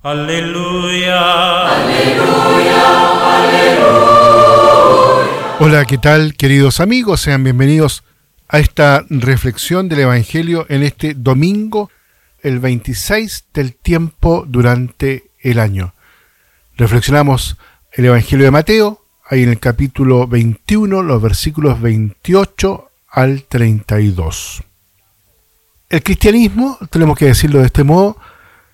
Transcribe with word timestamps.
Aleluya. 0.00 1.74
Aleluya. 1.74 3.40
Aleluya. 3.40 3.96
Hola, 5.58 5.84
¿qué 5.86 5.98
tal 5.98 6.36
queridos 6.36 6.78
amigos? 6.78 7.22
Sean 7.22 7.42
bienvenidos 7.42 8.04
a 8.46 8.60
esta 8.60 9.04
reflexión 9.10 9.88
del 9.88 9.98
Evangelio 9.98 10.66
en 10.68 10.84
este 10.84 11.14
domingo, 11.14 11.90
el 12.42 12.60
26 12.60 13.46
del 13.52 13.74
tiempo 13.74 14.44
durante 14.46 15.32
el 15.40 15.58
año. 15.58 15.94
Reflexionamos 16.76 17.56
el 17.90 18.04
Evangelio 18.04 18.44
de 18.44 18.52
Mateo, 18.52 19.02
ahí 19.28 19.42
en 19.42 19.48
el 19.48 19.58
capítulo 19.58 20.28
21, 20.28 21.02
los 21.02 21.20
versículos 21.20 21.80
28 21.80 22.88
al 23.10 23.42
32. 23.48 24.62
El 25.90 26.02
cristianismo, 26.04 26.78
tenemos 26.88 27.18
que 27.18 27.24
decirlo 27.24 27.58
de 27.58 27.66
este 27.66 27.82
modo, 27.82 28.16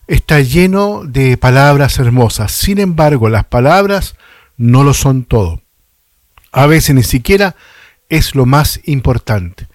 está 0.06 0.40
lleno 0.40 1.02
de 1.04 1.36
palabras 1.36 1.98
hermosas. 1.98 2.52
Sin 2.52 2.78
embargo, 2.78 3.28
las 3.28 3.44
palabras 3.44 4.16
no 4.56 4.84
lo 4.84 4.94
son 4.94 5.24
todo. 5.24 5.62
A 6.52 6.66
veces 6.66 6.94
ni 6.94 7.02
siquiera 7.02 7.56
es 8.08 8.34
lo 8.34 8.46
más 8.46 8.80
importante. 8.84 9.68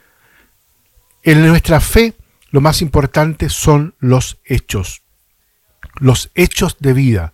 En 1.23 1.45
nuestra 1.45 1.81
fe, 1.81 2.13
lo 2.52 2.62
más 2.62 2.81
importante 2.81 3.50
son 3.50 3.95
los 4.00 4.38
hechos. 4.45 5.02
Los 5.95 6.31
hechos 6.36 6.77
de 6.80 6.94
vida. 6.94 7.34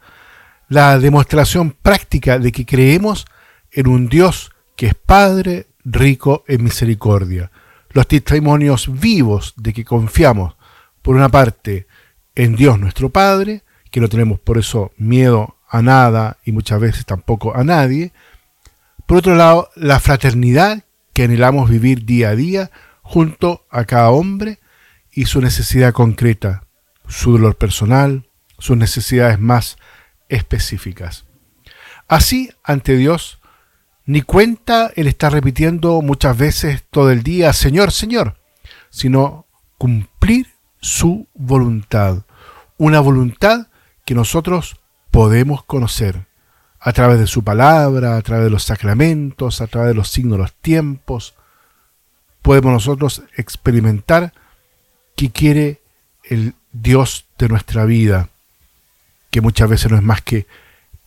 La 0.67 0.97
demostración 0.97 1.71
práctica 1.71 2.39
de 2.39 2.51
que 2.51 2.65
creemos 2.65 3.25
en 3.71 3.87
un 3.87 4.09
Dios 4.09 4.51
que 4.75 4.87
es 4.87 4.95
Padre 4.95 5.67
rico 5.83 6.43
en 6.47 6.63
misericordia. 6.63 7.51
Los 7.91 8.07
testimonios 8.07 8.99
vivos 8.99 9.53
de 9.57 9.73
que 9.73 9.85
confiamos, 9.85 10.55
por 11.01 11.15
una 11.15 11.29
parte, 11.29 11.87
en 12.35 12.55
Dios 12.55 12.79
nuestro 12.79 13.09
Padre, 13.09 13.63
que 13.91 13.99
no 14.01 14.09
tenemos 14.09 14.39
por 14.39 14.57
eso 14.57 14.91
miedo 14.97 15.55
a 15.69 15.81
nada 15.81 16.37
y 16.45 16.51
muchas 16.51 16.79
veces 16.79 17.05
tampoco 17.05 17.55
a 17.55 17.63
nadie. 17.63 18.11
Por 19.05 19.17
otro 19.17 19.35
lado, 19.35 19.69
la 19.75 19.99
fraternidad 19.99 20.83
que 21.13 21.23
anhelamos 21.23 21.69
vivir 21.69 22.05
día 22.05 22.29
a 22.29 22.35
día 22.35 22.71
junto 23.01 23.65
a 23.69 23.85
cada 23.85 24.09
hombre 24.09 24.59
y 25.11 25.25
su 25.25 25.39
necesidad 25.41 25.93
concreta, 25.93 26.65
su 27.07 27.33
dolor 27.33 27.57
personal, 27.57 28.27
sus 28.57 28.75
necesidades 28.75 29.39
más 29.39 29.77
específicas. 30.27 31.25
Así, 32.07 32.51
ante 32.63 32.97
Dios, 32.97 33.39
ni 34.05 34.21
cuenta 34.21 34.91
el 34.95 35.07
estar 35.07 35.31
repitiendo 35.31 36.01
muchas 36.01 36.37
veces 36.37 36.83
todo 36.89 37.11
el 37.11 37.23
día, 37.23 37.53
Señor, 37.53 37.91
Señor, 37.91 38.37
sino 38.89 39.47
cumplir 39.77 40.54
su 40.85 41.27
voluntad. 41.33 42.25
Una 42.77 42.99
voluntad 42.99 43.69
que 44.05 44.13
nosotros 44.13 44.79
podemos 45.09 45.63
conocer 45.63 46.27
a 46.79 46.93
través 46.93 47.17
de 47.17 47.25
su 47.25 47.43
palabra, 47.43 48.17
a 48.17 48.21
través 48.21 48.45
de 48.45 48.51
los 48.51 48.65
sacramentos, 48.65 49.61
a 49.61 49.67
través 49.67 49.89
de 49.89 49.95
los 49.95 50.09
signos 50.09 50.37
los 50.37 50.53
tiempos. 50.53 51.33
Podemos 52.43 52.71
nosotros 52.71 53.23
experimentar 53.35 54.31
que 55.15 55.31
quiere 55.31 55.81
el 56.23 56.53
Dios 56.71 57.25
de 57.39 57.49
nuestra 57.49 57.85
vida, 57.85 58.29
que 59.31 59.41
muchas 59.41 59.67
veces 59.67 59.89
no 59.89 59.97
es 59.97 60.03
más 60.03 60.21
que 60.21 60.45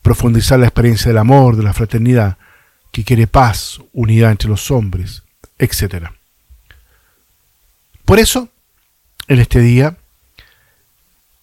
profundizar 0.03 0.59
la 0.59 0.67
experiencia 0.67 1.11
del 1.11 1.19
amor, 1.19 1.55
de 1.55 1.63
la 1.63 1.73
fraternidad, 1.73 2.37
que 2.91 3.05
quiere 3.05 3.29
paz, 3.29 3.81
unidad 3.92 4.33
entre 4.33 4.48
los 4.48 4.73
hombres, 4.73 5.23
etc. 5.57 6.07
Por 8.05 8.19
eso, 8.19 8.48
en 9.29 9.39
este 9.39 9.61
día, 9.61 9.97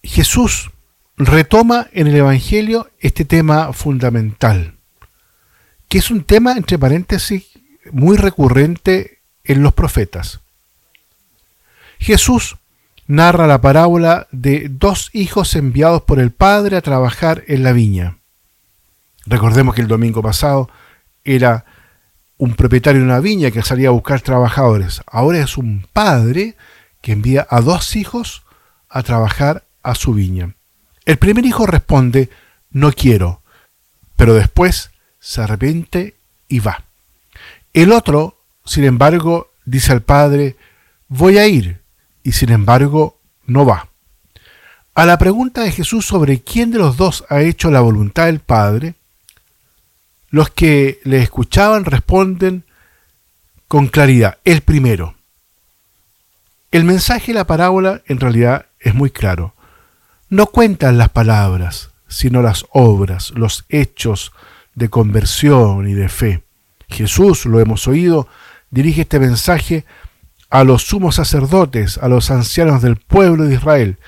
Jesús 0.02 0.70
retoma 1.16 1.86
en 1.92 2.08
el 2.08 2.16
Evangelio 2.16 2.90
este 3.00 3.24
tema 3.24 3.72
fundamental, 3.72 4.74
que 5.88 5.98
es 5.98 6.10
un 6.10 6.24
tema, 6.24 6.52
entre 6.52 6.78
paréntesis, 6.78 7.44
muy 7.92 8.16
recurrente 8.16 9.20
en 9.44 9.62
los 9.62 9.72
profetas. 9.72 10.40
Jesús 11.98 12.56
narra 13.06 13.46
la 13.46 13.60
parábola 13.60 14.26
de 14.32 14.68
dos 14.68 15.10
hijos 15.12 15.54
enviados 15.54 16.02
por 16.02 16.18
el 16.18 16.32
Padre 16.32 16.76
a 16.76 16.82
trabajar 16.82 17.44
en 17.46 17.62
la 17.62 17.72
viña. 17.72 18.18
Recordemos 19.26 19.74
que 19.74 19.80
el 19.80 19.88
domingo 19.88 20.22
pasado 20.22 20.68
era 21.24 21.64
un 22.38 22.54
propietario 22.54 23.00
de 23.00 23.06
una 23.06 23.20
viña 23.20 23.50
que 23.50 23.62
salía 23.62 23.88
a 23.88 23.92
buscar 23.92 24.20
trabajadores. 24.20 25.02
Ahora 25.06 25.38
es 25.38 25.56
un 25.56 25.86
padre 25.92 26.56
que 27.06 27.12
envía 27.12 27.46
a 27.48 27.60
dos 27.60 27.94
hijos 27.94 28.42
a 28.88 29.04
trabajar 29.04 29.62
a 29.84 29.94
su 29.94 30.12
viña. 30.12 30.56
El 31.04 31.18
primer 31.18 31.46
hijo 31.46 31.64
responde, 31.64 32.30
no 32.72 32.90
quiero, 32.90 33.42
pero 34.16 34.34
después 34.34 34.90
se 35.20 35.40
arrepiente 35.40 36.16
y 36.48 36.58
va. 36.58 36.82
El 37.72 37.92
otro, 37.92 38.40
sin 38.64 38.82
embargo, 38.82 39.52
dice 39.64 39.92
al 39.92 40.02
padre, 40.02 40.56
voy 41.06 41.38
a 41.38 41.46
ir, 41.46 41.80
y 42.24 42.32
sin 42.32 42.50
embargo 42.50 43.20
no 43.46 43.64
va. 43.64 43.88
A 44.96 45.06
la 45.06 45.16
pregunta 45.16 45.62
de 45.62 45.70
Jesús 45.70 46.04
sobre 46.06 46.40
quién 46.40 46.72
de 46.72 46.78
los 46.78 46.96
dos 46.96 47.24
ha 47.28 47.40
hecho 47.40 47.70
la 47.70 47.82
voluntad 47.82 48.26
del 48.26 48.40
Padre, 48.40 48.96
los 50.30 50.50
que 50.50 50.98
le 51.04 51.22
escuchaban 51.22 51.84
responden 51.84 52.64
con 53.68 53.86
claridad, 53.86 54.38
el 54.44 54.62
primero. 54.62 55.15
El 56.70 56.84
mensaje 56.84 57.28
de 57.28 57.38
la 57.38 57.46
parábola 57.46 58.02
en 58.06 58.20
realidad 58.20 58.66
es 58.80 58.94
muy 58.94 59.10
claro. 59.10 59.54
No 60.28 60.46
cuentan 60.46 60.98
las 60.98 61.10
palabras, 61.10 61.90
sino 62.08 62.42
las 62.42 62.66
obras, 62.72 63.32
los 63.36 63.64
hechos 63.68 64.32
de 64.74 64.88
conversión 64.88 65.88
y 65.88 65.94
de 65.94 66.08
fe. 66.08 66.42
Jesús, 66.88 67.46
lo 67.46 67.60
hemos 67.60 67.86
oído, 67.88 68.28
dirige 68.70 69.02
este 69.02 69.20
mensaje 69.20 69.84
a 70.50 70.64
los 70.64 70.82
sumos 70.82 71.16
sacerdotes, 71.16 71.98
a 71.98 72.08
los 72.08 72.30
ancianos 72.30 72.82
del 72.82 72.96
pueblo 72.96 73.44
de 73.44 73.54
Israel, 73.54 73.98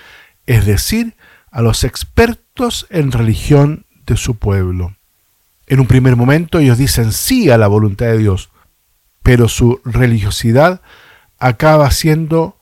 es 0.46 0.66
decir, 0.66 1.14
a 1.50 1.62
los 1.62 1.84
expertos 1.84 2.86
en 2.90 3.12
religión 3.12 3.86
de 4.06 4.16
su 4.16 4.36
pueblo. 4.36 4.94
En 5.66 5.80
un 5.80 5.86
primer 5.86 6.16
momento 6.16 6.58
ellos 6.58 6.78
dicen 6.78 7.12
sí 7.12 7.50
a 7.50 7.58
la 7.58 7.68
voluntad 7.68 8.06
de 8.06 8.18
Dios, 8.18 8.50
pero 9.22 9.48
su 9.48 9.80
religiosidad 9.84 10.80
acaba 11.38 11.90
siendo 11.90 12.56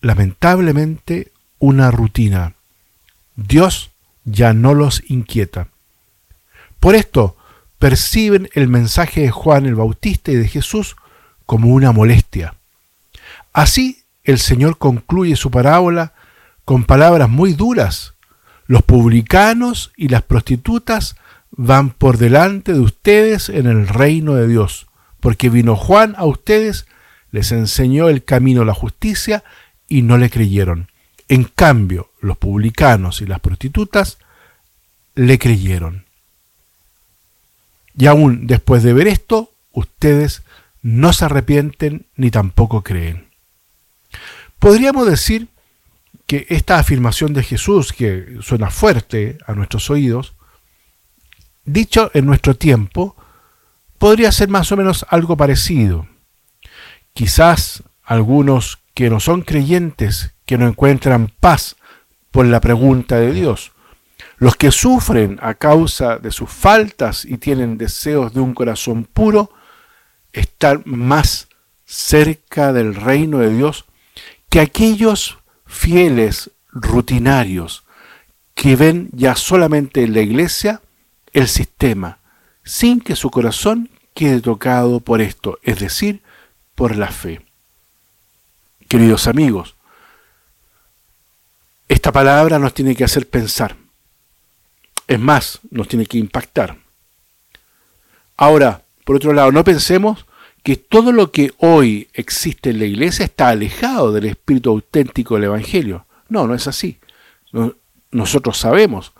lamentablemente 0.00 1.32
una 1.58 1.90
rutina. 1.90 2.54
Dios 3.36 3.90
ya 4.24 4.52
no 4.52 4.74
los 4.74 5.02
inquieta. 5.08 5.68
Por 6.80 6.94
esto 6.94 7.36
perciben 7.78 8.48
el 8.54 8.68
mensaje 8.68 9.22
de 9.22 9.30
Juan 9.30 9.66
el 9.66 9.74
Bautista 9.74 10.32
y 10.32 10.36
de 10.36 10.48
Jesús 10.48 10.96
como 11.44 11.68
una 11.68 11.92
molestia. 11.92 12.54
Así 13.52 14.02
el 14.24 14.38
Señor 14.38 14.78
concluye 14.78 15.36
su 15.36 15.50
parábola 15.50 16.12
con 16.64 16.84
palabras 16.84 17.28
muy 17.28 17.52
duras. 17.52 18.14
Los 18.66 18.82
publicanos 18.82 19.92
y 19.96 20.08
las 20.08 20.22
prostitutas 20.22 21.16
van 21.52 21.90
por 21.90 22.18
delante 22.18 22.72
de 22.72 22.80
ustedes 22.80 23.48
en 23.48 23.66
el 23.66 23.86
reino 23.86 24.34
de 24.34 24.48
Dios, 24.48 24.88
porque 25.20 25.48
vino 25.48 25.76
Juan 25.76 26.14
a 26.18 26.24
ustedes, 26.24 26.86
les 27.36 27.52
enseñó 27.52 28.08
el 28.08 28.24
camino 28.24 28.60
de 28.60 28.66
la 28.66 28.72
justicia 28.72 29.44
y 29.88 30.00
no 30.00 30.16
le 30.16 30.30
creyeron. 30.30 30.90
En 31.28 31.44
cambio, 31.44 32.10
los 32.22 32.38
publicanos 32.38 33.20
y 33.20 33.26
las 33.26 33.40
prostitutas 33.40 34.16
le 35.14 35.38
creyeron. 35.38 36.06
Y 37.94 38.06
aún 38.06 38.46
después 38.46 38.82
de 38.82 38.94
ver 38.94 39.06
esto, 39.06 39.52
ustedes 39.72 40.44
no 40.80 41.12
se 41.12 41.26
arrepienten 41.26 42.06
ni 42.16 42.30
tampoco 42.30 42.82
creen. 42.82 43.26
Podríamos 44.58 45.06
decir 45.06 45.48
que 46.26 46.46
esta 46.48 46.78
afirmación 46.78 47.34
de 47.34 47.42
Jesús, 47.42 47.92
que 47.92 48.38
suena 48.40 48.70
fuerte 48.70 49.36
a 49.46 49.52
nuestros 49.52 49.90
oídos, 49.90 50.32
dicho 51.66 52.10
en 52.14 52.24
nuestro 52.24 52.56
tiempo, 52.56 53.14
podría 53.98 54.32
ser 54.32 54.48
más 54.48 54.72
o 54.72 54.76
menos 54.78 55.04
algo 55.10 55.36
parecido. 55.36 56.08
Quizás 57.16 57.82
algunos 58.04 58.78
que 58.92 59.08
no 59.08 59.20
son 59.20 59.40
creyentes, 59.40 60.34
que 60.44 60.58
no 60.58 60.68
encuentran 60.68 61.32
paz 61.40 61.76
por 62.30 62.44
la 62.44 62.60
pregunta 62.60 63.16
de 63.16 63.32
Dios. 63.32 63.72
Los 64.36 64.54
que 64.56 64.70
sufren 64.70 65.38
a 65.40 65.54
causa 65.54 66.18
de 66.18 66.30
sus 66.30 66.50
faltas 66.50 67.24
y 67.24 67.38
tienen 67.38 67.78
deseos 67.78 68.34
de 68.34 68.40
un 68.40 68.52
corazón 68.52 69.04
puro, 69.04 69.50
están 70.34 70.82
más 70.84 71.48
cerca 71.86 72.74
del 72.74 72.94
reino 72.94 73.38
de 73.38 73.48
Dios 73.48 73.86
que 74.50 74.60
aquellos 74.60 75.38
fieles 75.64 76.50
rutinarios 76.70 77.84
que 78.52 78.76
ven 78.76 79.08
ya 79.12 79.36
solamente 79.36 80.02
en 80.02 80.12
la 80.12 80.20
iglesia 80.20 80.82
el 81.32 81.48
sistema, 81.48 82.18
sin 82.62 83.00
que 83.00 83.16
su 83.16 83.30
corazón 83.30 83.88
quede 84.12 84.42
tocado 84.42 85.00
por 85.00 85.22
esto, 85.22 85.58
es 85.62 85.78
decir, 85.78 86.20
por 86.76 86.94
la 86.94 87.08
fe. 87.08 87.40
Queridos 88.86 89.26
amigos, 89.26 89.74
esta 91.88 92.12
palabra 92.12 92.60
nos 92.60 92.72
tiene 92.72 92.94
que 92.94 93.02
hacer 93.02 93.28
pensar. 93.28 93.74
Es 95.08 95.18
más, 95.18 95.58
nos 95.70 95.88
tiene 95.88 96.06
que 96.06 96.18
impactar. 96.18 96.76
Ahora, 98.36 98.82
por 99.04 99.16
otro 99.16 99.32
lado, 99.32 99.50
no 99.50 99.64
pensemos 99.64 100.26
que 100.62 100.76
todo 100.76 101.12
lo 101.12 101.32
que 101.32 101.52
hoy 101.58 102.08
existe 102.12 102.70
en 102.70 102.80
la 102.80 102.84
iglesia 102.84 103.24
está 103.24 103.48
alejado 103.48 104.12
del 104.12 104.26
espíritu 104.26 104.70
auténtico 104.70 105.34
del 105.34 105.44
Evangelio. 105.44 106.06
No, 106.28 106.46
no 106.46 106.54
es 106.54 106.66
así. 106.66 106.98
Nosotros 108.10 108.58
sabemos, 108.58 109.12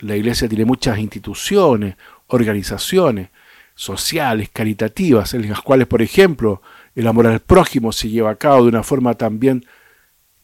la 0.00 0.16
iglesia 0.16 0.48
tiene 0.48 0.64
muchas 0.64 0.98
instituciones, 0.98 1.96
organizaciones 2.28 3.28
sociales, 3.74 4.48
caritativas, 4.52 5.34
en 5.34 5.48
las 5.48 5.60
cuales, 5.60 5.86
por 5.86 6.00
ejemplo, 6.00 6.62
el 6.94 7.06
amor 7.06 7.26
al 7.26 7.40
prójimo 7.40 7.92
se 7.92 8.08
lleva 8.08 8.30
a 8.30 8.36
cabo 8.36 8.62
de 8.62 8.68
una 8.68 8.82
forma 8.82 9.14
también, 9.14 9.66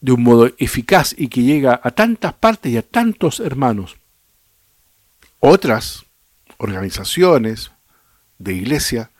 de 0.00 0.12
un 0.12 0.22
modo 0.22 0.50
eficaz 0.58 1.14
y 1.16 1.28
que 1.28 1.42
llega 1.42 1.80
a 1.82 1.90
tantas 1.90 2.32
partes 2.32 2.72
y 2.72 2.76
a 2.76 2.82
tantos 2.82 3.40
hermanos. 3.40 3.96
Otras 5.38 6.04
organizaciones 6.58 7.70
de 8.38 8.54
iglesia 8.54 9.10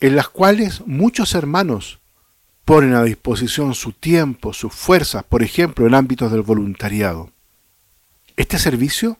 en 0.00 0.16
las 0.16 0.28
cuales 0.28 0.86
muchos 0.86 1.34
hermanos 1.34 1.98
ponen 2.64 2.94
a 2.94 3.04
disposición 3.04 3.74
su 3.74 3.92
tiempo, 3.92 4.52
sus 4.52 4.72
fuerzas, 4.72 5.24
por 5.24 5.42
ejemplo, 5.42 5.86
en 5.86 5.94
ámbitos 5.94 6.32
del 6.32 6.42
voluntariado. 6.42 7.30
Este 8.36 8.58
servicio 8.58 9.18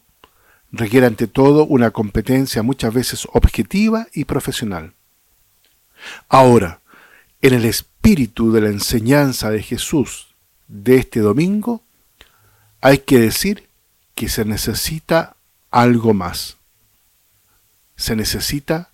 requiere 0.72 1.06
ante 1.06 1.26
todo 1.26 1.64
una 1.64 1.92
competencia 1.92 2.62
muchas 2.62 2.92
veces 2.92 3.26
objetiva 3.32 4.08
y 4.12 4.24
profesional. 4.24 4.94
Ahora, 6.28 6.80
en 7.46 7.54
el 7.54 7.64
espíritu 7.64 8.50
de 8.50 8.60
la 8.60 8.68
enseñanza 8.68 9.50
de 9.50 9.62
Jesús 9.62 10.34
de 10.68 10.96
este 10.96 11.20
domingo, 11.20 11.82
hay 12.80 12.98
que 12.98 13.20
decir 13.20 13.68
que 14.14 14.28
se 14.28 14.44
necesita 14.44 15.36
algo 15.70 16.12
más. 16.12 16.56
Se 17.96 18.16
necesita 18.16 18.90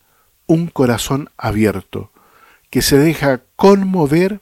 un 0.47 0.67
corazón 0.67 1.31
abierto, 1.37 2.11
que 2.69 2.83
se 2.83 2.99
deja 2.99 3.43
conmover 3.57 4.41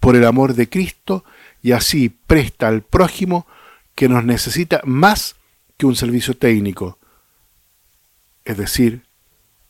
por 0.00 0.16
el 0.16 0.24
amor 0.24 0.54
de 0.54 0.68
Cristo 0.68 1.24
y 1.62 1.72
así 1.72 2.08
presta 2.08 2.68
al 2.68 2.82
prójimo 2.82 3.46
que 3.94 4.08
nos 4.08 4.24
necesita 4.24 4.80
más 4.84 5.36
que 5.76 5.86
un 5.86 5.96
servicio 5.96 6.36
técnico, 6.36 6.98
es 8.44 8.56
decir, 8.56 9.06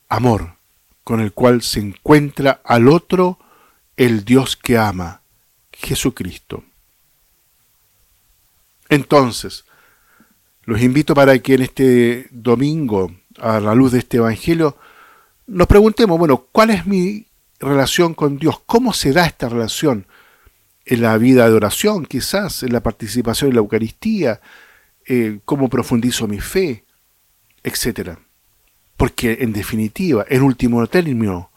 amor, 0.09 0.55
con 1.03 1.19
el 1.19 1.31
cual 1.31 1.61
se 1.61 1.79
encuentra 1.79 2.61
al 2.63 2.87
otro 2.87 3.37
el 3.97 4.25
Dios 4.25 4.55
que 4.55 4.77
ama, 4.77 5.21
Jesucristo. 5.71 6.63
Entonces, 8.89 9.65
los 10.63 10.81
invito 10.81 11.13
para 11.13 11.37
que 11.39 11.55
en 11.55 11.61
este 11.61 12.27
domingo, 12.31 13.11
a 13.39 13.59
la 13.59 13.75
luz 13.75 13.91
de 13.91 13.99
este 13.99 14.17
Evangelio, 14.17 14.77
nos 15.47 15.67
preguntemos, 15.67 16.17
bueno, 16.17 16.47
¿cuál 16.51 16.71
es 16.71 16.85
mi 16.85 17.27
relación 17.59 18.13
con 18.13 18.37
Dios? 18.37 18.61
¿Cómo 18.65 18.93
se 18.93 19.13
da 19.13 19.25
esta 19.25 19.49
relación? 19.49 20.07
En 20.85 21.01
la 21.01 21.17
vida 21.17 21.47
de 21.47 21.55
oración, 21.55 22.05
quizás, 22.05 22.63
en 22.63 22.73
la 22.73 22.81
participación 22.81 23.49
en 23.49 23.55
la 23.55 23.61
Eucaristía, 23.61 24.41
eh, 25.07 25.39
cómo 25.45 25.69
profundizo 25.69 26.27
mi 26.27 26.39
fe, 26.39 26.83
etcétera. 27.63 28.19
Porque 28.97 29.37
en 29.41 29.53
definitiva, 29.53 30.25
en 30.29 30.43
último 30.43 30.85
término, 30.87 31.51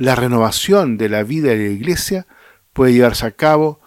la 0.00 0.14
renovación 0.14 0.96
de 0.96 1.10
la 1.10 1.24
vida 1.24 1.50
de 1.50 1.58
la 1.58 1.72
iglesia 1.72 2.26
puede 2.72 2.94
llevarse 2.94 3.26
a 3.26 3.32
cabo 3.32 3.80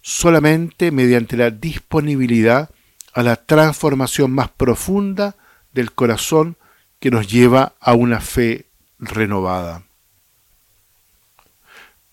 solamente 0.00 0.90
mediante 0.90 1.36
la 1.36 1.50
disponibilidad 1.50 2.70
a 3.14 3.22
la 3.22 3.36
transformación 3.36 4.32
más 4.32 4.48
profunda 4.48 5.36
del 5.72 5.92
corazón 5.92 6.56
que 6.98 7.12
nos 7.12 7.30
lleva 7.30 7.74
a 7.78 7.94
una 7.94 8.20
fe 8.20 8.66
renovada. 8.98 9.84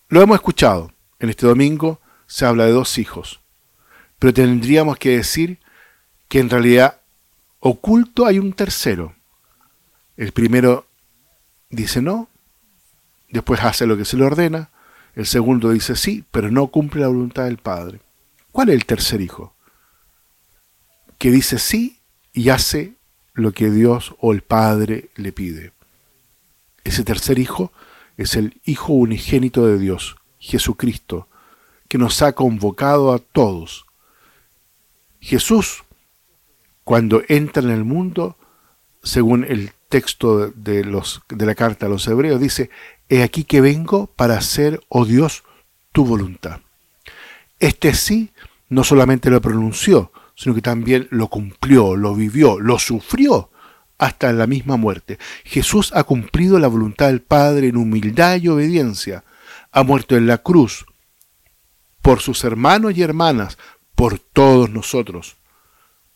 Lo 0.10 0.22
hemos 0.22 0.36
escuchado. 0.36 0.92
En 1.18 1.32
este 1.32 1.48
domingo 1.48 2.00
se 2.28 2.46
habla 2.46 2.66
de 2.66 2.72
dos 2.72 3.00
hijos. 3.00 3.40
Pero 4.20 4.32
tendríamos 4.32 5.00
que 5.00 5.18
decir 5.18 5.58
que 6.28 6.40
en 6.40 6.52
realidad 6.52 7.00
oculto 7.62 8.28
hay 8.28 8.38
un 8.38 8.54
tercero. 8.54 9.16
El 10.18 10.34
primero 10.34 10.86
dice 11.72 12.00
no, 12.00 12.30
después 13.30 13.62
hace 13.64 13.86
lo 13.86 13.98
que 13.98 14.06
se 14.06 14.18
le 14.18 14.26
ordena. 14.26 14.70
El 15.16 15.26
segundo 15.26 15.72
dice 15.72 15.96
sí, 15.96 16.24
pero 16.32 16.52
no 16.52 16.68
cumple 16.68 17.02
la 17.02 17.08
voluntad 17.08 17.46
del 17.46 17.58
Padre. 17.58 18.02
¿Cuál 18.52 18.70
es 18.70 18.76
el 18.76 18.86
tercer 18.86 19.22
hijo? 19.22 19.54
Que 21.18 21.32
dice 21.32 21.60
sí 21.60 22.00
y 22.34 22.50
hace 22.50 22.94
lo 23.34 23.52
que 23.52 23.70
Dios 23.70 24.16
o 24.20 24.34
el 24.34 24.42
Padre 24.42 25.10
le 25.16 25.32
pide. 25.32 25.74
Ese 26.84 27.04
tercer 27.04 27.40
hijo 27.40 27.72
es 28.18 28.36
el 28.36 28.60
Hijo 28.66 28.94
unigénito 28.94 29.66
de 29.66 29.78
Dios, 29.78 30.18
Jesucristo, 30.40 31.28
que 31.88 31.98
nos 31.98 32.22
ha 32.22 32.34
convocado 32.34 33.14
a 33.14 33.20
todos. 33.20 33.86
Jesús, 35.22 35.84
cuando 36.84 37.22
entra 37.28 37.64
en 37.64 37.70
el 37.70 37.84
mundo, 37.84 38.38
según 39.04 39.44
el 39.44 39.72
texto 39.90 40.50
de, 40.50 40.84
los, 40.86 41.22
de 41.28 41.46
la 41.46 41.56
carta 41.56 41.88
a 41.88 41.90
los 41.90 42.08
hebreos, 42.08 42.40
dice, 42.40 42.70
He 43.10 43.24
aquí 43.24 43.44
que 43.44 43.60
vengo 43.60 44.08
para 44.08 44.38
hacer, 44.38 44.82
oh 44.88 45.04
Dios, 45.04 45.44
tu 45.92 46.06
voluntad. 46.06 46.62
Este 47.60 47.94
sí 47.94 48.32
no 48.70 48.84
solamente 48.84 49.30
lo 49.30 49.42
pronunció, 49.42 50.12
sino 50.36 50.56
que 50.56 50.62
también 50.62 51.08
lo 51.10 51.28
cumplió, 51.28 51.96
lo 51.96 52.16
vivió, 52.16 52.60
lo 52.60 52.80
sufrió 52.80 53.50
hasta 53.98 54.32
la 54.32 54.48
misma 54.48 54.78
muerte. 54.78 55.20
Jesús 55.44 55.92
ha 55.94 56.04
cumplido 56.04 56.60
la 56.60 56.68
voluntad 56.68 57.08
del 57.08 57.22
Padre 57.22 57.68
en 57.68 57.78
humildad 57.78 58.40
y 58.40 58.48
obediencia. 58.48 59.26
Ha 59.72 59.84
muerto 59.84 60.16
en 60.16 60.28
la 60.28 60.38
cruz 60.38 60.86
por 62.02 62.22
sus 62.22 62.44
hermanos 62.44 62.96
y 62.96 63.02
hermanas, 63.02 63.58
por 63.96 64.20
todos 64.20 64.70
nosotros, 64.70 65.38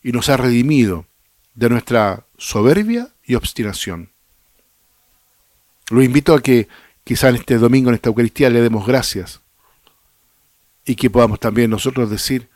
y 0.01 0.13
nos 0.13 0.29
ha 0.29 0.37
redimido 0.37 1.07
de 1.55 1.69
nuestra 1.69 2.25
soberbia 2.37 3.12
y 3.25 3.35
obstinación. 3.35 4.09
Lo 5.89 6.01
invito 6.01 6.33
a 6.33 6.41
que 6.41 6.67
quizá 7.03 7.29
en 7.29 7.35
este 7.35 7.57
domingo, 7.57 7.89
en 7.89 7.95
esta 7.95 8.09
Eucaristía, 8.09 8.49
le 8.49 8.61
demos 8.61 8.85
gracias 8.85 9.41
y 10.85 10.95
que 10.95 11.09
podamos 11.09 11.39
también 11.39 11.69
nosotros 11.69 12.09
decir 12.09 12.49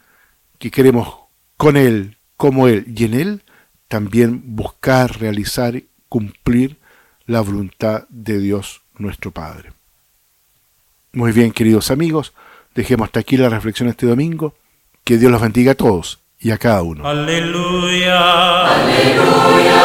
que 0.60 0.72
queremos 0.72 1.16
con 1.56 1.78
Él, 1.78 2.18
como 2.36 2.68
Él 2.68 2.86
y 2.96 3.06
en 3.06 3.14
Él 3.14 3.44
también 3.88 4.56
buscar, 4.56 5.20
realizar, 5.20 5.82
cumplir 6.10 6.78
la 7.26 7.42
voluntad 7.42 8.06
de 8.10 8.40
Dios 8.40 8.82
nuestro 8.98 9.32
Padre. 9.32 9.72
Muy 11.14 11.32
bien, 11.32 11.52
queridos 11.52 11.90
amigos, 11.90 12.34
dejemos 12.76 13.06
hasta 13.06 13.22
aquí 13.22 13.38
la 13.38 13.50
reflexión 13.50 13.90
este 13.90 14.06
domingo. 14.06 14.56
Que 15.04 15.18
Dios 15.18 15.32
los 15.32 15.42
bendiga 15.42 15.72
a 15.72 15.76
todos 15.76 16.20
y 16.40 16.52
a 16.52 16.58
cada 16.58 16.84
uno. 16.84 17.08
Aleluya. 17.08 18.68
Aleluya. 18.68 19.82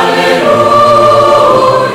Aleluya. 0.00 1.91